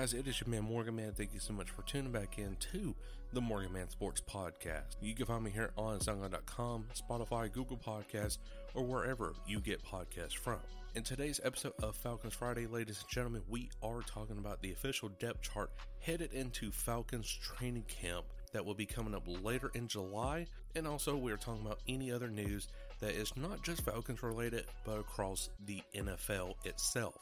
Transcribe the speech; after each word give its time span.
Guys? 0.00 0.14
It 0.14 0.26
is 0.26 0.40
your 0.40 0.48
man, 0.48 0.62
Morgan 0.62 0.96
Man. 0.96 1.12
Thank 1.12 1.34
you 1.34 1.40
so 1.40 1.52
much 1.52 1.68
for 1.68 1.82
tuning 1.82 2.10
back 2.10 2.38
in 2.38 2.56
to 2.72 2.94
the 3.34 3.40
Morgan 3.42 3.70
Man 3.70 3.90
Sports 3.90 4.22
Podcast. 4.22 4.96
You 5.02 5.14
can 5.14 5.26
find 5.26 5.44
me 5.44 5.50
here 5.50 5.72
on 5.76 5.98
SoundCloud.com, 5.98 6.86
Spotify, 6.94 7.52
Google 7.52 7.76
Podcasts, 7.76 8.38
or 8.74 8.82
wherever 8.82 9.34
you 9.46 9.60
get 9.60 9.84
podcasts 9.84 10.34
from. 10.34 10.58
In 10.94 11.02
today's 11.02 11.38
episode 11.44 11.74
of 11.82 11.94
Falcons 11.96 12.32
Friday, 12.32 12.66
ladies 12.66 13.00
and 13.02 13.10
gentlemen, 13.10 13.42
we 13.46 13.68
are 13.82 14.00
talking 14.00 14.38
about 14.38 14.62
the 14.62 14.72
official 14.72 15.10
depth 15.18 15.42
chart 15.42 15.70
headed 15.98 16.32
into 16.32 16.70
Falcons 16.70 17.30
training 17.30 17.84
camp 17.86 18.24
that 18.54 18.64
will 18.64 18.72
be 18.72 18.86
coming 18.86 19.14
up 19.14 19.24
later 19.26 19.70
in 19.74 19.86
July. 19.86 20.46
And 20.76 20.86
also, 20.86 21.14
we 21.14 21.30
are 21.30 21.36
talking 21.36 21.66
about 21.66 21.80
any 21.86 22.10
other 22.10 22.28
news 22.28 22.68
that 23.00 23.10
is 23.10 23.36
not 23.36 23.62
just 23.62 23.82
Falcons 23.82 24.22
related, 24.22 24.64
but 24.86 24.98
across 24.98 25.50
the 25.66 25.82
NFL 25.94 26.54
itself. 26.64 27.18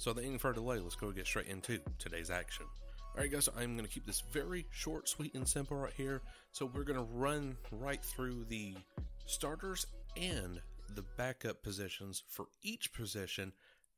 So, 0.00 0.12
without 0.12 0.26
any 0.26 0.38
further 0.38 0.54
delay, 0.54 0.78
let's 0.78 0.96
go 0.96 1.10
get 1.10 1.26
straight 1.26 1.48
into 1.48 1.78
today's 1.98 2.30
action. 2.30 2.64
Alright, 3.14 3.30
guys, 3.30 3.44
so 3.44 3.52
I'm 3.54 3.76
going 3.76 3.86
to 3.86 3.92
keep 3.92 4.06
this 4.06 4.22
very 4.32 4.64
short, 4.70 5.10
sweet, 5.10 5.34
and 5.34 5.46
simple 5.46 5.76
right 5.76 5.92
here. 5.94 6.22
So, 6.52 6.64
we're 6.64 6.84
going 6.84 6.98
to 6.98 7.12
run 7.12 7.58
right 7.70 8.02
through 8.02 8.46
the 8.48 8.76
starters 9.26 9.86
and 10.16 10.62
the 10.94 11.04
backup 11.18 11.62
positions 11.62 12.22
for 12.26 12.46
each 12.62 12.94
position 12.94 13.52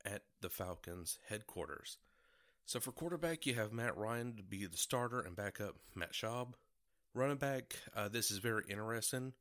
at 0.04 0.22
the 0.40 0.48
Falcons 0.48 1.20
headquarters. 1.28 1.98
So, 2.66 2.80
for 2.80 2.90
quarterback, 2.90 3.46
you 3.46 3.54
have 3.54 3.72
Matt 3.72 3.96
Ryan 3.96 4.34
to 4.38 4.42
be 4.42 4.66
the 4.66 4.76
starter 4.76 5.20
and 5.20 5.36
backup 5.36 5.76
Matt 5.94 6.14
Schaub. 6.14 6.54
Running 7.14 7.36
back, 7.36 7.76
uh, 7.94 8.08
this 8.08 8.32
is 8.32 8.38
very 8.38 8.64
interesting. 8.68 9.34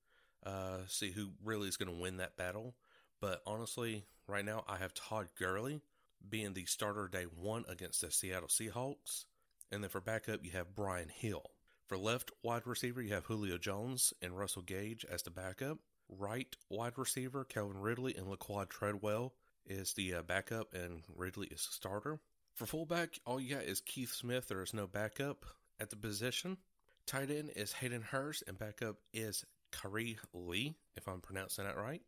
Uh, 0.45 0.81
see 0.85 1.09
who 1.09 1.29
really 1.43 1.67
is 1.67 1.77
going 1.77 1.91
to 1.91 1.99
win 1.99 2.17
that 2.17 2.37
battle. 2.37 2.75
But 3.19 3.41
honestly, 3.47 4.05
right 4.27 4.45
now, 4.45 4.63
I 4.67 4.77
have 4.77 4.93
Todd 4.93 5.29
Gurley 5.39 5.81
being 6.29 6.53
the 6.53 6.65
starter 6.65 7.07
day 7.07 7.23
one 7.23 7.65
against 7.67 8.01
the 8.01 8.11
Seattle 8.11 8.47
Seahawks. 8.47 9.25
And 9.71 9.83
then 9.83 9.89
for 9.89 10.01
backup, 10.01 10.43
you 10.43 10.51
have 10.51 10.75
Brian 10.75 11.09
Hill. 11.09 11.43
For 11.87 11.97
left 11.97 12.31
wide 12.43 12.65
receiver, 12.65 13.01
you 13.01 13.13
have 13.13 13.25
Julio 13.25 13.57
Jones 13.57 14.13
and 14.21 14.37
Russell 14.37 14.61
Gage 14.61 15.05
as 15.09 15.23
the 15.23 15.31
backup. 15.31 15.77
Right 16.09 16.55
wide 16.69 16.97
receiver, 16.97 17.45
Calvin 17.45 17.79
Ridley 17.79 18.15
and 18.15 18.27
Laquon 18.27 18.69
Treadwell 18.69 19.33
is 19.65 19.93
the 19.93 20.15
uh, 20.15 20.21
backup, 20.23 20.73
and 20.73 21.03
Ridley 21.15 21.47
is 21.47 21.65
the 21.65 21.73
starter. 21.73 22.19
For 22.55 22.65
fullback, 22.65 23.19
all 23.25 23.39
you 23.39 23.55
got 23.55 23.63
is 23.63 23.81
Keith 23.81 24.11
Smith. 24.11 24.47
There 24.47 24.61
is 24.61 24.73
no 24.73 24.87
backup 24.87 25.45
at 25.79 25.89
the 25.89 25.95
position. 25.95 26.57
Tight 27.05 27.31
end 27.31 27.51
is 27.55 27.73
Hayden 27.73 28.01
Hurst, 28.01 28.43
and 28.47 28.57
backup 28.57 28.97
is 29.13 29.45
Khari 29.71 30.17
Lee, 30.33 30.75
if 30.95 31.07
I'm 31.07 31.21
pronouncing 31.21 31.65
that 31.65 31.77
right. 31.77 32.01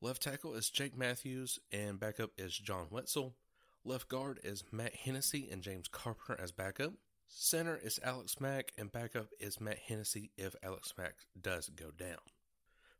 Left 0.00 0.22
tackle 0.22 0.54
is 0.54 0.70
Jake 0.70 0.96
Matthews, 0.96 1.58
and 1.70 2.00
backup 2.00 2.30
is 2.38 2.56
John 2.56 2.86
Wetzel. 2.90 3.34
Left 3.84 4.08
guard 4.08 4.40
is 4.44 4.62
Matt 4.70 4.94
Hennessy 4.94 5.48
and 5.50 5.62
James 5.62 5.88
Carpenter 5.88 6.38
as 6.38 6.52
backup. 6.52 6.92
Center 7.28 7.80
is 7.82 7.98
Alex 8.02 8.38
Mack, 8.38 8.72
and 8.76 8.92
backup 8.92 9.28
is 9.38 9.60
Matt 9.60 9.78
Hennessy 9.78 10.32
if 10.36 10.54
Alex 10.62 10.92
Mack 10.98 11.14
does 11.40 11.70
go 11.70 11.90
down. 11.90 12.18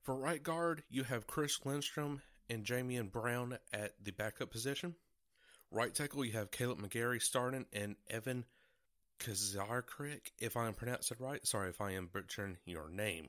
For 0.00 0.14
right 0.14 0.42
guard, 0.42 0.82
you 0.88 1.02
have 1.02 1.26
Chris 1.26 1.60
Lindstrom 1.66 2.22
and 2.48 2.64
Jamon 2.64 3.12
Brown 3.12 3.58
at 3.74 3.92
the 4.02 4.12
backup 4.12 4.50
position. 4.50 4.94
Right 5.70 5.94
tackle, 5.94 6.24
you 6.24 6.32
have 6.32 6.50
Kaleb 6.50 6.80
McGary 6.80 7.20
starting 7.20 7.66
and 7.74 7.96
Evan 8.08 8.46
Kazarkrik, 9.18 10.32
if 10.38 10.56
I 10.56 10.66
am 10.66 10.72
pronouncing 10.74 11.18
it 11.20 11.22
right. 11.22 11.46
Sorry 11.46 11.68
if 11.68 11.82
I 11.82 11.90
am 11.90 12.08
butchering 12.10 12.56
your 12.64 12.88
name. 12.88 13.28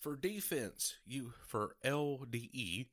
For 0.00 0.16
defense, 0.16 0.96
you 1.04 1.34
for 1.46 1.76
LDE, 1.84 2.86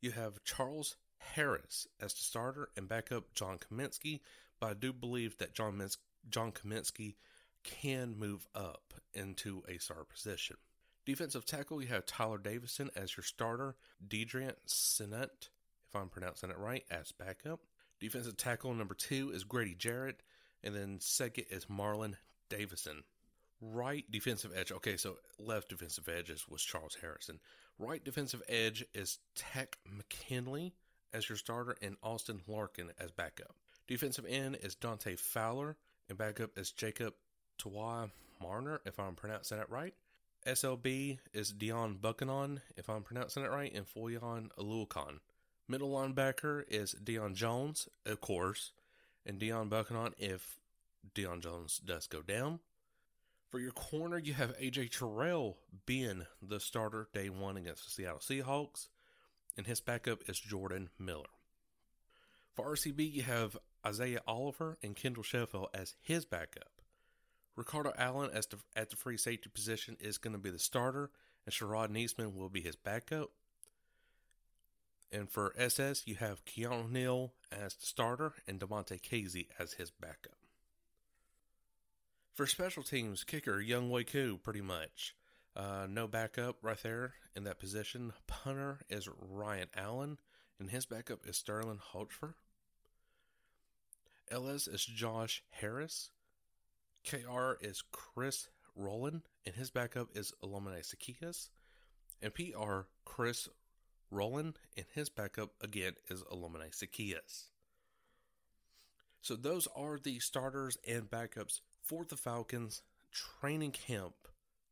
you 0.00 0.10
have 0.12 0.44
Charles 0.44 0.96
Harris 1.20 1.86
as 2.00 2.14
the 2.14 2.20
starter 2.20 2.70
and 2.76 2.88
backup 2.88 3.32
John 3.34 3.58
Cominsky, 3.58 4.20
but 4.58 4.70
I 4.70 4.74
do 4.74 4.92
believe 4.92 5.38
that 5.38 5.54
John 5.54 5.76
Mins- 5.76 5.98
John 6.28 6.52
Cominsky 6.52 7.14
can 7.62 8.18
move 8.18 8.46
up 8.54 8.94
into 9.14 9.62
a 9.68 9.78
star 9.78 10.04
position. 10.04 10.56
Defensive 11.06 11.44
tackle, 11.44 11.80
you 11.82 11.88
have 11.88 12.06
Tyler 12.06 12.38
Davison 12.38 12.90
as 12.94 13.16
your 13.16 13.24
starter, 13.24 13.76
Deadrin 14.06 14.54
Senat, 14.66 15.48
if 15.88 15.96
I'm 15.96 16.08
pronouncing 16.08 16.50
it 16.50 16.58
right, 16.58 16.84
as 16.90 17.12
backup. 17.12 17.60
Defensive 17.98 18.36
tackle 18.36 18.74
number 18.74 18.94
two 18.94 19.30
is 19.30 19.44
Grady 19.44 19.74
Jarrett, 19.74 20.22
and 20.62 20.74
then 20.74 20.98
second 21.00 21.44
is 21.50 21.66
Marlon 21.66 22.14
Davidson. 22.48 23.02
Right 23.60 24.10
defensive 24.10 24.52
edge. 24.56 24.72
Okay, 24.72 24.96
so 24.96 25.18
left 25.38 25.68
defensive 25.68 26.08
edge 26.08 26.32
was 26.48 26.62
Charles 26.62 26.96
Harrison. 27.00 27.40
Right 27.78 28.02
defensive 28.02 28.42
edge 28.48 28.84
is 28.94 29.18
Takk 29.34 29.78
McKinley 29.86 30.74
as 31.12 31.28
your 31.28 31.36
starter 31.36 31.76
and 31.82 31.96
Austin 32.02 32.40
Larkin 32.46 32.92
as 32.98 33.10
backup. 33.10 33.54
Defensive 33.86 34.26
end 34.28 34.58
is 34.62 34.74
Dante 34.74 35.16
Fowler, 35.16 35.76
and 36.08 36.16
backup 36.16 36.56
is 36.56 36.70
Jacob 36.70 37.14
Tawai 37.58 38.10
Marner, 38.42 38.80
if 38.84 38.98
I'm 38.98 39.14
pronouncing 39.14 39.58
that 39.58 39.70
right. 39.70 39.94
SLB 40.46 41.18
is 41.34 41.52
Deone 41.52 41.98
Bucannon, 41.98 42.60
if 42.76 42.88
I'm 42.88 43.02
pronouncing 43.02 43.42
it 43.42 43.50
right, 43.50 43.72
and 43.74 43.86
Foyan 43.86 44.48
Alukan. 44.58 45.18
Middle 45.68 45.90
linebacker 45.90 46.64
is 46.68 46.94
Deion 47.02 47.34
Jones, 47.34 47.88
of 48.06 48.20
course, 48.20 48.72
and 49.26 49.38
Deone 49.38 49.68
Bucannon 49.68 50.12
if 50.18 50.58
Deion 51.14 51.40
Jones 51.40 51.80
does 51.84 52.06
go 52.06 52.22
down. 52.22 52.60
For 53.50 53.58
your 53.58 53.72
corner, 53.72 54.18
you 54.18 54.32
have 54.34 54.56
AJ 54.58 54.96
Terrell 54.96 55.58
being 55.84 56.26
the 56.40 56.60
starter 56.60 57.08
day 57.12 57.28
one 57.28 57.56
against 57.56 57.84
the 57.84 57.90
Seattle 57.90 58.20
Seahawks, 58.20 58.88
and 59.56 59.66
his 59.66 59.80
backup 59.80 60.28
is 60.28 60.38
Jordan 60.38 60.90
Miller. 60.98 61.24
For 62.52 62.74
RCB, 62.74 63.12
you 63.12 63.22
have 63.22 63.56
Isaiah 63.86 64.20
Oliver 64.26 64.76
and 64.82 64.96
Kendall 64.96 65.22
Sheffield 65.22 65.68
as 65.72 65.94
his 66.00 66.24
backup. 66.24 66.82
Ricardo 67.56 67.92
Allen 67.96 68.30
as 68.32 68.46
the, 68.46 68.58
at 68.74 68.90
the 68.90 68.96
free 68.96 69.16
safety 69.16 69.50
position 69.52 69.96
is 70.00 70.18
going 70.18 70.32
to 70.32 70.38
be 70.38 70.50
the 70.50 70.58
starter, 70.58 71.10
and 71.44 71.54
Sharrod 71.54 71.90
Neasman 71.90 72.34
will 72.34 72.48
be 72.48 72.60
his 72.60 72.76
backup. 72.76 73.30
And 75.12 75.28
for 75.28 75.52
SS, 75.56 76.06
you 76.06 76.14
have 76.16 76.44
Keanu 76.44 76.90
Neal 76.90 77.32
as 77.50 77.74
the 77.74 77.86
starter 77.86 78.32
and 78.46 78.60
Devontae 78.60 79.02
Casey 79.02 79.48
as 79.58 79.72
his 79.74 79.90
backup. 79.90 80.38
For 82.32 82.46
special 82.46 82.82
teams, 82.82 83.24
kicker 83.24 83.60
Younghoe 83.60 84.06
Koo, 84.06 84.38
pretty 84.38 84.60
much. 84.60 85.14
Uh, 85.56 85.86
no 85.88 86.06
backup 86.06 86.56
right 86.62 86.80
there 86.82 87.14
in 87.34 87.44
that 87.44 87.58
position. 87.58 88.12
Punter 88.26 88.80
is 88.88 89.08
Ryan 89.08 89.68
Allen, 89.76 90.18
and 90.58 90.70
his 90.70 90.86
backup 90.86 91.26
is 91.26 91.36
Sterling 91.36 91.80
Holtzfer. 91.92 92.34
LS 94.30 94.68
is 94.68 94.84
Josh 94.84 95.42
Harris. 95.50 96.10
KR 97.04 97.52
is 97.60 97.82
Chris 97.90 98.48
Rowland, 98.76 99.22
and 99.44 99.54
his 99.54 99.70
backup 99.70 100.08
is 100.14 100.32
Illuminate 100.42 100.84
Sakias. 100.84 101.48
And 102.22 102.32
PR, 102.34 102.82
Chris 103.04 103.48
Rowland, 104.10 104.58
and 104.76 104.86
his 104.94 105.08
backup 105.08 105.50
again 105.60 105.94
is 106.08 106.22
Illuminate 106.30 106.72
Sakias. 106.72 107.46
So 109.22 109.36
those 109.36 109.66
are 109.76 109.98
the 109.98 110.18
starters 110.18 110.78
and 110.86 111.10
backups 111.10 111.60
for 111.82 112.04
the 112.04 112.16
Falcons 112.16 112.82
training 113.12 113.72
camp. 113.72 114.14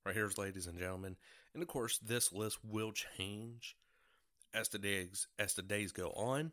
Right 0.04 0.14
here's 0.14 0.38
ladies 0.38 0.66
and 0.66 0.78
gentlemen. 0.78 1.16
And 1.54 1.62
of 1.62 1.68
course 1.68 1.98
this 1.98 2.32
list 2.32 2.58
will 2.64 2.92
change 2.92 3.76
as 4.54 4.68
the 4.68 4.78
days 4.78 5.26
as 5.38 5.54
the 5.54 5.62
days 5.62 5.92
go 5.92 6.10
on. 6.10 6.52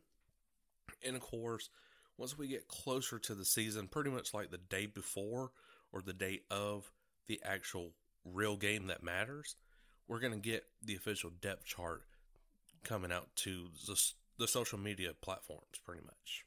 And 1.05 1.15
of 1.15 1.21
course, 1.21 1.69
once 2.17 2.37
we 2.37 2.47
get 2.47 2.67
closer 2.67 3.19
to 3.19 3.35
the 3.35 3.45
season, 3.45 3.87
pretty 3.87 4.09
much 4.09 4.33
like 4.33 4.51
the 4.51 4.57
day 4.57 4.85
before 4.85 5.51
or 5.91 6.01
the 6.01 6.13
day 6.13 6.41
of 6.49 6.91
the 7.27 7.41
actual 7.43 7.91
real 8.23 8.55
game 8.55 8.87
that 8.87 9.03
matters, 9.03 9.55
we're 10.07 10.19
going 10.19 10.33
to 10.33 10.39
get 10.39 10.65
the 10.83 10.95
official 10.95 11.31
depth 11.41 11.65
chart 11.65 12.03
coming 12.83 13.11
out 13.11 13.27
to 13.35 13.67
the, 13.87 13.99
the 14.37 14.47
social 14.47 14.77
media 14.77 15.11
platforms 15.19 15.79
pretty 15.83 16.01
much. 16.03 16.45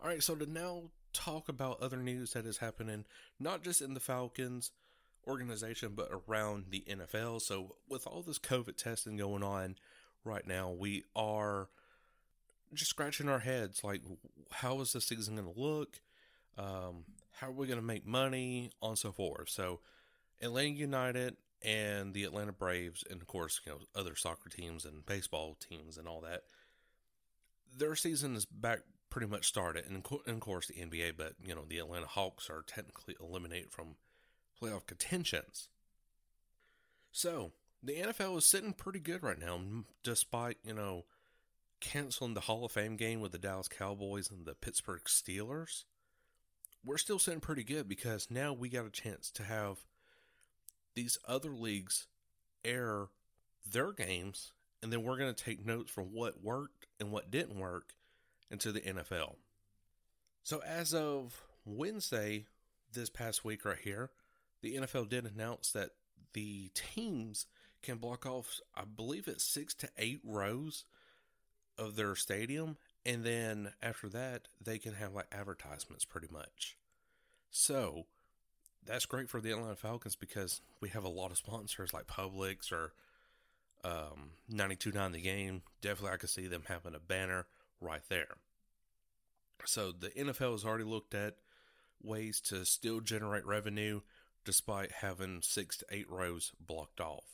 All 0.00 0.08
right, 0.08 0.22
so 0.22 0.34
to 0.34 0.50
now 0.50 0.84
talk 1.12 1.48
about 1.48 1.82
other 1.82 1.98
news 1.98 2.32
that 2.32 2.46
is 2.46 2.58
happening, 2.58 3.04
not 3.38 3.62
just 3.62 3.82
in 3.82 3.94
the 3.94 4.00
Falcons 4.00 4.70
organization, 5.26 5.92
but 5.94 6.08
around 6.10 6.66
the 6.70 6.84
NFL. 6.88 7.40
So, 7.42 7.76
with 7.88 8.06
all 8.06 8.22
this 8.22 8.38
COVID 8.38 8.76
testing 8.76 9.16
going 9.16 9.42
on 9.42 9.76
right 10.24 10.46
now, 10.46 10.70
we 10.70 11.04
are 11.14 11.68
just 12.74 12.90
scratching 12.90 13.28
our 13.28 13.40
heads 13.40 13.82
like, 13.82 14.02
how 14.50 14.80
is 14.80 14.92
this 14.92 15.06
season 15.06 15.36
going 15.36 15.52
to 15.52 15.60
look? 15.60 16.00
Um, 16.56 17.04
how 17.32 17.48
are 17.48 17.52
we 17.52 17.66
going 17.66 17.80
to 17.80 17.84
make 17.84 18.06
money? 18.06 18.70
On 18.82 18.96
so 18.96 19.12
forth. 19.12 19.48
So, 19.48 19.80
Atlanta 20.40 20.70
United 20.70 21.36
and 21.62 22.14
the 22.14 22.24
Atlanta 22.24 22.52
Braves, 22.52 23.04
and 23.10 23.20
of 23.20 23.26
course, 23.26 23.60
you 23.66 23.72
know, 23.72 23.78
other 23.94 24.16
soccer 24.16 24.48
teams 24.48 24.84
and 24.84 25.04
baseball 25.04 25.56
teams 25.60 25.98
and 25.98 26.08
all 26.08 26.20
that, 26.22 26.42
their 27.76 27.94
season 27.94 28.34
is 28.34 28.46
back 28.46 28.80
pretty 29.10 29.26
much 29.26 29.46
started. 29.46 29.84
And, 29.86 30.04
and 30.26 30.36
of 30.36 30.40
course, 30.40 30.68
the 30.68 30.74
NBA, 30.74 31.16
but, 31.16 31.34
you 31.44 31.54
know, 31.54 31.64
the 31.68 31.78
Atlanta 31.78 32.06
Hawks 32.06 32.48
are 32.48 32.62
technically 32.66 33.16
eliminated 33.20 33.70
from 33.70 33.96
playoff 34.60 34.86
contentions. 34.86 35.68
So, 37.12 37.52
the 37.82 37.94
NFL 37.94 38.38
is 38.38 38.50
sitting 38.50 38.72
pretty 38.72 39.00
good 39.00 39.22
right 39.22 39.38
now, 39.38 39.58
despite, 40.04 40.58
you 40.64 40.74
know, 40.74 41.04
canceling 41.80 42.34
the 42.34 42.40
Hall 42.40 42.64
of 42.64 42.72
Fame 42.72 42.96
game 42.96 43.20
with 43.20 43.32
the 43.32 43.38
Dallas 43.38 43.68
Cowboys 43.68 44.30
and 44.30 44.44
the 44.44 44.54
Pittsburgh 44.54 45.02
Steelers. 45.04 45.84
We're 46.84 46.98
still 46.98 47.18
sitting 47.18 47.40
pretty 47.40 47.64
good 47.64 47.88
because 47.88 48.28
now 48.30 48.52
we 48.52 48.68
got 48.68 48.86
a 48.86 48.90
chance 48.90 49.30
to 49.32 49.42
have 49.42 49.78
these 50.94 51.18
other 51.26 51.50
leagues 51.50 52.06
air 52.64 53.06
their 53.70 53.92
games, 53.92 54.52
and 54.82 54.92
then 54.92 55.02
we're 55.02 55.18
going 55.18 55.34
to 55.34 55.44
take 55.44 55.64
notes 55.64 55.90
from 55.90 56.06
what 56.06 56.42
worked 56.42 56.86
and 56.98 57.12
what 57.12 57.30
didn't 57.30 57.58
work 57.58 57.94
into 58.50 58.72
the 58.72 58.80
NFL. 58.80 59.36
So, 60.42 60.62
as 60.66 60.94
of 60.94 61.42
Wednesday 61.64 62.46
this 62.92 63.10
past 63.10 63.44
week, 63.44 63.64
right 63.64 63.78
here, 63.78 64.10
the 64.62 64.76
NFL 64.76 65.08
did 65.08 65.24
announce 65.24 65.72
that 65.72 65.90
the 66.32 66.70
teams 66.74 67.46
can 67.82 67.96
block 67.96 68.26
off, 68.26 68.60
I 68.74 68.82
believe 68.84 69.26
it's 69.26 69.44
six 69.44 69.74
to 69.74 69.88
eight 69.98 70.20
rows 70.24 70.84
of 71.78 71.96
their 71.96 72.14
stadium. 72.14 72.76
And 73.06 73.24
then 73.24 73.72
after 73.82 74.08
that, 74.10 74.48
they 74.62 74.78
can 74.78 74.94
have 74.94 75.14
like 75.14 75.26
advertisements 75.32 76.04
pretty 76.04 76.28
much. 76.30 76.76
So 77.50 78.06
that's 78.84 79.06
great 79.06 79.28
for 79.28 79.40
the 79.40 79.50
Atlanta 79.50 79.76
Falcons 79.76 80.16
because 80.16 80.60
we 80.80 80.90
have 80.90 81.04
a 81.04 81.08
lot 81.08 81.30
of 81.30 81.38
sponsors 81.38 81.92
like 81.92 82.06
Publix 82.06 82.70
or 82.70 82.92
um, 83.82 84.32
92.9 84.52 85.12
The 85.12 85.20
Game. 85.20 85.62
Definitely, 85.80 86.14
I 86.14 86.18
could 86.18 86.30
see 86.30 86.46
them 86.46 86.64
having 86.66 86.94
a 86.94 87.00
banner 87.00 87.46
right 87.80 88.02
there. 88.08 88.36
So 89.64 89.92
the 89.92 90.10
NFL 90.10 90.52
has 90.52 90.64
already 90.64 90.84
looked 90.84 91.14
at 91.14 91.36
ways 92.02 92.40
to 92.40 92.64
still 92.64 93.00
generate 93.00 93.44
revenue 93.46 94.00
despite 94.44 94.92
having 94.92 95.42
six 95.42 95.76
to 95.78 95.86
eight 95.90 96.08
rows 96.10 96.52
blocked 96.60 97.00
off. 97.00 97.24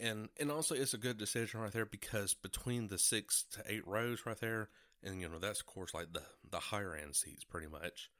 And 0.00 0.28
and 0.38 0.50
also 0.50 0.74
it's 0.74 0.94
a 0.94 0.98
good 0.98 1.18
decision 1.18 1.60
right 1.60 1.72
there 1.72 1.86
because 1.86 2.34
between 2.34 2.88
the 2.88 2.98
six 2.98 3.44
to 3.52 3.62
eight 3.66 3.86
rows 3.86 4.24
right 4.24 4.38
there, 4.38 4.68
and 5.02 5.20
you 5.20 5.28
know, 5.28 5.38
that's 5.38 5.60
of 5.60 5.66
course 5.66 5.94
like 5.94 6.12
the, 6.12 6.22
the 6.48 6.58
higher 6.58 6.94
end 6.94 7.16
seats 7.16 7.44
pretty 7.44 7.66
much. 7.66 8.10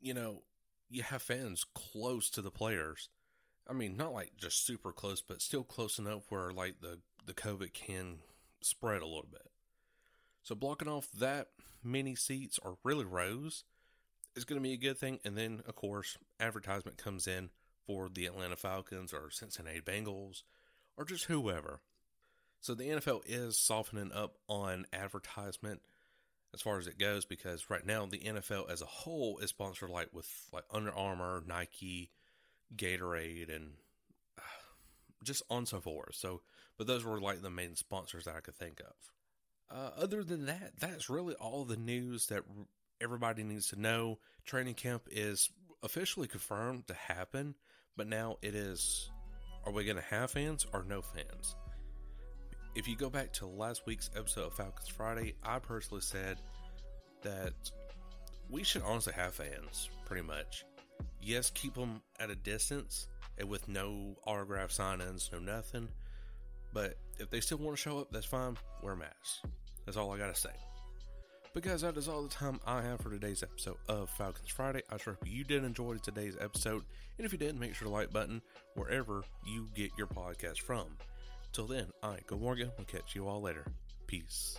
You 0.00 0.14
know, 0.14 0.42
you 0.88 1.02
have 1.02 1.22
fans 1.22 1.64
close 1.74 2.30
to 2.30 2.42
the 2.42 2.50
players. 2.50 3.08
I 3.68 3.72
mean, 3.72 3.96
not 3.96 4.12
like 4.12 4.32
just 4.36 4.66
super 4.66 4.92
close, 4.92 5.22
but 5.22 5.40
still 5.40 5.64
close 5.64 5.98
enough 5.98 6.24
where 6.28 6.52
like 6.52 6.80
the, 6.80 6.98
the 7.24 7.32
COVID 7.32 7.72
can 7.72 8.18
spread 8.60 9.02
a 9.02 9.06
little 9.06 9.28
bit. 9.30 9.50
So 10.42 10.54
blocking 10.54 10.88
off 10.88 11.08
that 11.18 11.48
many 11.82 12.14
seats 12.14 12.58
or 12.62 12.76
really 12.84 13.06
rows 13.06 13.64
is 14.36 14.44
going 14.44 14.60
to 14.60 14.62
be 14.62 14.74
a 14.74 14.78
good 14.78 14.98
thing. 14.98 15.20
And 15.24 15.36
then, 15.36 15.62
of 15.66 15.74
course, 15.74 16.16
advertisement 16.40 16.98
comes 16.98 17.26
in 17.26 17.50
for 17.86 18.08
the 18.08 18.26
Atlanta 18.26 18.56
Falcons 18.56 19.12
or 19.12 19.30
Cincinnati 19.30 19.80
Bengals 19.80 20.42
or 20.96 21.04
just 21.04 21.26
whoever. 21.26 21.80
So 22.60 22.74
the 22.74 22.88
NFL 22.88 23.22
is 23.26 23.58
softening 23.58 24.12
up 24.12 24.36
on 24.48 24.86
advertisement 24.92 25.82
as 26.54 26.62
far 26.62 26.78
as 26.78 26.86
it 26.86 26.98
goes 26.98 27.24
because 27.24 27.68
right 27.68 27.84
now 27.84 28.06
the 28.06 28.20
NFL 28.20 28.70
as 28.70 28.80
a 28.80 28.86
whole 28.86 29.38
is 29.38 29.50
sponsored 29.50 29.90
like 29.90 30.08
with 30.12 30.28
like 30.52 30.64
Under 30.72 30.94
Armour, 30.94 31.42
Nike, 31.46 32.10
Gatorade, 32.74 33.54
and 33.54 33.72
just 35.24 35.42
on 35.50 35.66
so 35.66 35.80
forth. 35.80 36.14
So, 36.14 36.40
but 36.78 36.86
those 36.86 37.04
were 37.04 37.20
like 37.20 37.42
the 37.42 37.50
main 37.50 37.76
sponsors 37.76 38.24
that 38.24 38.36
I 38.36 38.40
could 38.40 38.56
think 38.56 38.80
of. 38.80 39.76
Uh, 39.76 39.90
other 40.00 40.22
than 40.22 40.46
that, 40.46 40.72
that's 40.78 41.10
really 41.10 41.34
all 41.34 41.64
the 41.64 41.76
news 41.76 42.26
that 42.26 42.44
everybody 43.00 43.44
needs 43.44 43.68
to 43.68 43.80
know. 43.80 44.18
Training 44.44 44.74
camp 44.74 45.04
is 45.10 45.50
officially 45.82 46.28
confirmed 46.28 46.86
to 46.88 46.94
happen, 46.94 47.54
but 47.96 48.06
now 48.06 48.36
it 48.42 48.54
is 48.54 49.10
are 49.66 49.72
we 49.72 49.84
going 49.84 49.96
to 49.96 50.02
have 50.02 50.30
fans 50.30 50.66
or 50.72 50.84
no 50.84 51.00
fans? 51.00 51.56
If 52.74 52.86
you 52.86 52.96
go 52.96 53.08
back 53.08 53.32
to 53.34 53.46
last 53.46 53.86
week's 53.86 54.10
episode 54.14 54.46
of 54.46 54.54
Falcons 54.54 54.88
Friday, 54.88 55.34
I 55.42 55.58
personally 55.58 56.02
said 56.02 56.38
that 57.22 57.54
we 58.50 58.62
should 58.62 58.82
honestly 58.82 59.14
have 59.14 59.32
fans, 59.32 59.88
pretty 60.04 60.22
much. 60.22 60.64
Yes, 61.22 61.50
keep 61.50 61.74
them 61.74 62.02
at 62.20 62.30
a 62.30 62.34
distance 62.34 63.08
and 63.38 63.48
with 63.48 63.68
no 63.68 64.16
autograph 64.26 64.70
sign-ins, 64.70 65.30
no 65.32 65.38
nothing. 65.38 65.88
But 66.72 66.98
if 67.18 67.30
they 67.30 67.40
still 67.40 67.58
want 67.58 67.76
to 67.76 67.82
show 67.82 67.98
up, 68.00 68.10
that's 68.10 68.26
fine. 68.26 68.56
Wear 68.82 68.96
masks. 68.96 69.40
That's 69.86 69.96
all 69.96 70.12
I 70.12 70.18
gotta 70.18 70.34
say. 70.34 70.50
But 71.54 71.62
guys, 71.62 71.82
that 71.82 71.96
is 71.96 72.08
all 72.08 72.22
the 72.22 72.28
time 72.28 72.58
I 72.66 72.82
have 72.82 73.00
for 73.00 73.10
today's 73.10 73.44
episode 73.44 73.76
of 73.88 74.10
Falcons 74.10 74.48
Friday. 74.48 74.82
I 74.90 74.96
sure 74.96 75.12
hope 75.12 75.30
you 75.30 75.44
did 75.44 75.62
enjoy 75.62 75.98
today's 75.98 76.36
episode. 76.40 76.82
And 77.16 77.24
if 77.24 77.30
you 77.30 77.38
did, 77.38 77.58
make 77.58 77.76
sure 77.76 77.86
to 77.86 77.94
like 77.94 78.12
button 78.12 78.42
wherever 78.74 79.22
you 79.46 79.68
get 79.72 79.92
your 79.96 80.08
podcast 80.08 80.58
from. 80.58 80.86
Till 81.52 81.68
then, 81.68 81.86
I, 82.02 82.16
Cole 82.26 82.40
Morgan, 82.40 82.72
will 82.76 82.86
catch 82.86 83.14
you 83.14 83.28
all 83.28 83.40
later. 83.40 83.66
Peace. 84.08 84.58